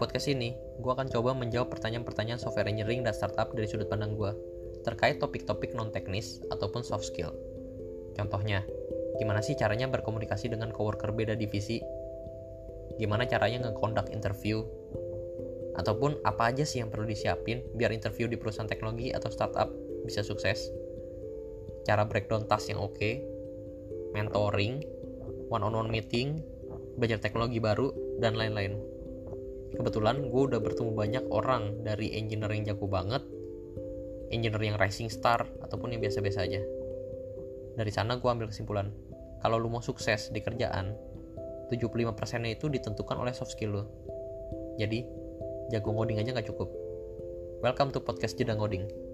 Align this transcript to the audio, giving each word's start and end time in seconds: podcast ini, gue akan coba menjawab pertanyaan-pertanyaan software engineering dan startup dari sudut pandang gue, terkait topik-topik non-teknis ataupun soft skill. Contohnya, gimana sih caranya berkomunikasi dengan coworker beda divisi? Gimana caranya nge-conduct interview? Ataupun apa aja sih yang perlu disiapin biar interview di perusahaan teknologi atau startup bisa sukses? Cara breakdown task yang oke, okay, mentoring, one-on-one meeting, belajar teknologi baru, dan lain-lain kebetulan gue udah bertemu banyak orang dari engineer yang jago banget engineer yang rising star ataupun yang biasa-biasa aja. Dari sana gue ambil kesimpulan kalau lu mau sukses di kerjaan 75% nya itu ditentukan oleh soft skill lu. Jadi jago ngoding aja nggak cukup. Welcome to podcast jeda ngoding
podcast 0.00 0.32
ini, 0.32 0.56
gue 0.80 0.88
akan 0.88 1.12
coba 1.12 1.36
menjawab 1.36 1.68
pertanyaan-pertanyaan 1.76 2.40
software 2.40 2.72
engineering 2.72 3.04
dan 3.04 3.12
startup 3.12 3.52
dari 3.52 3.68
sudut 3.68 3.84
pandang 3.92 4.16
gue, 4.16 4.32
terkait 4.80 5.20
topik-topik 5.20 5.76
non-teknis 5.76 6.40
ataupun 6.48 6.80
soft 6.80 7.04
skill. 7.04 7.36
Contohnya, 8.16 8.64
gimana 9.20 9.44
sih 9.44 9.52
caranya 9.60 9.92
berkomunikasi 9.92 10.48
dengan 10.48 10.72
coworker 10.72 11.12
beda 11.12 11.36
divisi? 11.36 11.84
Gimana 12.96 13.28
caranya 13.28 13.68
nge-conduct 13.68 14.08
interview? 14.08 14.64
Ataupun 15.76 16.16
apa 16.24 16.48
aja 16.48 16.64
sih 16.64 16.80
yang 16.80 16.88
perlu 16.88 17.04
disiapin 17.04 17.60
biar 17.76 17.92
interview 17.92 18.24
di 18.24 18.40
perusahaan 18.40 18.66
teknologi 18.66 19.12
atau 19.12 19.28
startup 19.28 19.68
bisa 20.08 20.24
sukses? 20.24 20.72
Cara 21.84 22.08
breakdown 22.08 22.48
task 22.48 22.72
yang 22.72 22.80
oke, 22.80 22.96
okay, 22.96 23.20
mentoring, 24.16 24.80
one-on-one 25.52 25.92
meeting, 25.92 26.40
belajar 26.96 27.20
teknologi 27.20 27.60
baru, 27.60 27.92
dan 28.20 28.36
lain-lain 28.36 28.99
kebetulan 29.74 30.26
gue 30.28 30.42
udah 30.50 30.60
bertemu 30.62 30.90
banyak 30.92 31.24
orang 31.30 31.86
dari 31.86 32.14
engineer 32.16 32.50
yang 32.50 32.64
jago 32.74 32.86
banget 32.90 33.22
engineer 34.30 34.62
yang 34.62 34.76
rising 34.78 35.10
star 35.10 35.46
ataupun 35.60 35.94
yang 35.94 36.00
biasa-biasa 36.00 36.46
aja. 36.46 36.62
Dari 37.74 37.92
sana 37.92 38.18
gue 38.18 38.30
ambil 38.30 38.50
kesimpulan 38.50 38.90
kalau 39.42 39.58
lu 39.58 39.68
mau 39.70 39.82
sukses 39.82 40.30
di 40.30 40.38
kerjaan 40.38 40.94
75% 41.70 42.42
nya 42.42 42.50
itu 42.54 42.66
ditentukan 42.70 43.16
oleh 43.18 43.34
soft 43.34 43.54
skill 43.54 43.82
lu. 43.82 43.84
Jadi 44.78 45.02
jago 45.74 45.90
ngoding 45.94 46.18
aja 46.22 46.30
nggak 46.34 46.48
cukup. 46.50 46.70
Welcome 47.60 47.92
to 47.92 48.00
podcast 48.00 48.38
jeda 48.38 48.56
ngoding 48.56 49.09